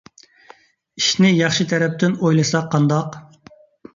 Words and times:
ئىشنى 1.01 1.29
ياخشى 1.41 1.67
تەرەپتىن 1.73 2.15
ئويلىساق 2.29 2.71
قانداق؟ 2.77 3.21